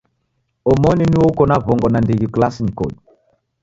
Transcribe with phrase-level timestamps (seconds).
[0.71, 2.97] Omoni nio uko na w'ongo nandighi kilasinyi kodu.